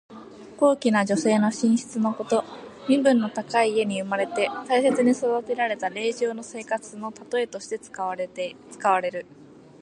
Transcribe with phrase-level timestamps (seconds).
[0.57, 2.43] 高貴な女性の寝室のこと。
[2.89, 9.25] 身分の高い家に生まれて大切に育てられた令嬢の生活のたとえとして使われる。